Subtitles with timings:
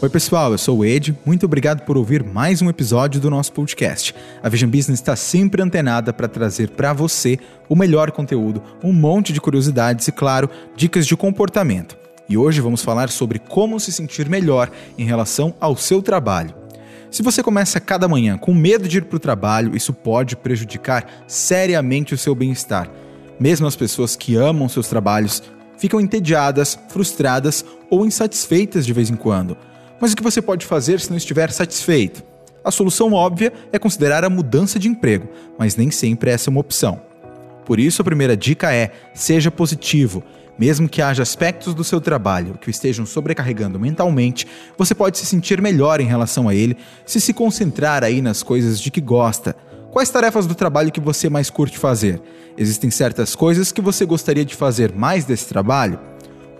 [0.00, 1.18] Oi, pessoal, eu sou o Ed.
[1.26, 4.14] Muito obrigado por ouvir mais um episódio do nosso podcast.
[4.40, 7.36] A Vision Business está sempre antenada para trazer para você
[7.68, 11.98] o melhor conteúdo, um monte de curiosidades e, claro, dicas de comportamento.
[12.28, 16.54] E hoje vamos falar sobre como se sentir melhor em relação ao seu trabalho.
[17.10, 21.24] Se você começa cada manhã com medo de ir para o trabalho, isso pode prejudicar
[21.26, 22.88] seriamente o seu bem-estar.
[23.40, 25.42] Mesmo as pessoas que amam seus trabalhos
[25.76, 29.56] ficam entediadas, frustradas ou insatisfeitas de vez em quando.
[30.00, 32.22] Mas o que você pode fazer se não estiver satisfeito?
[32.64, 36.60] A solução óbvia é considerar a mudança de emprego, mas nem sempre essa é uma
[36.60, 37.00] opção.
[37.64, 40.22] Por isso, a primeira dica é: seja positivo.
[40.58, 44.44] Mesmo que haja aspectos do seu trabalho que o estejam sobrecarregando mentalmente,
[44.76, 46.76] você pode se sentir melhor em relação a ele
[47.06, 49.54] se se concentrar aí nas coisas de que gosta.
[49.92, 52.20] Quais tarefas do trabalho que você mais curte fazer?
[52.56, 56.00] Existem certas coisas que você gostaria de fazer mais desse trabalho?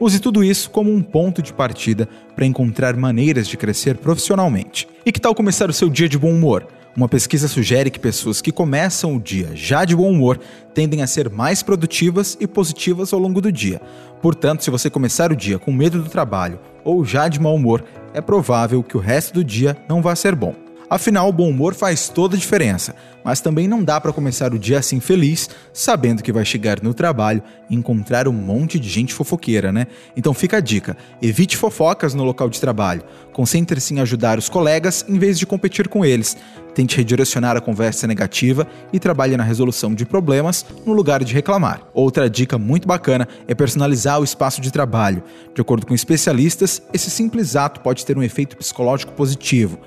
[0.01, 4.87] Use tudo isso como um ponto de partida para encontrar maneiras de crescer profissionalmente.
[5.05, 6.69] E que tal começar o seu dia de bom humor?
[6.97, 10.39] Uma pesquisa sugere que pessoas que começam o dia já de bom humor
[10.73, 13.81] tendem a ser mais produtivas e positivas ao longo do dia.
[14.23, 17.85] Portanto, se você começar o dia com medo do trabalho ou já de mau humor,
[18.15, 20.68] é provável que o resto do dia não vá ser bom.
[20.91, 24.59] Afinal, o bom humor faz toda a diferença, mas também não dá para começar o
[24.59, 29.13] dia assim feliz, sabendo que vai chegar no trabalho e encontrar um monte de gente
[29.13, 29.87] fofoqueira, né?
[30.17, 33.03] Então fica a dica: evite fofocas no local de trabalho.
[33.35, 36.39] Concentre-se em ajudar os colegas em vez de competir com eles.
[36.75, 41.83] Tente redirecionar a conversa negativa e trabalhe na resolução de problemas no lugar de reclamar.
[41.93, 45.23] Outra dica muito bacana é personalizar o espaço de trabalho.
[45.55, 49.79] De acordo com especialistas, esse simples ato pode ter um efeito psicológico positivo.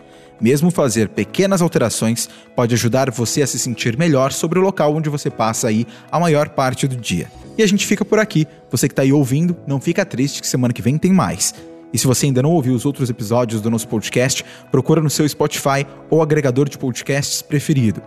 [0.41, 5.09] Mesmo fazer pequenas alterações pode ajudar você a se sentir melhor sobre o local onde
[5.09, 7.31] você passa aí a maior parte do dia.
[7.57, 8.47] E a gente fica por aqui.
[8.71, 11.53] Você que está aí ouvindo, não fica triste que semana que vem tem mais.
[11.93, 15.27] E se você ainda não ouviu os outros episódios do nosso podcast, procura no seu
[15.27, 18.01] Spotify ou agregador de podcasts preferido.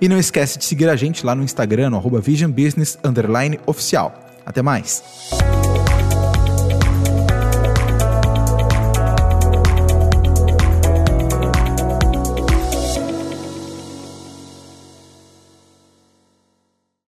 [0.00, 2.98] E não esquece de seguir a gente lá no Instagram, no Vision Business
[3.66, 4.14] Oficial.
[4.46, 5.02] Até mais!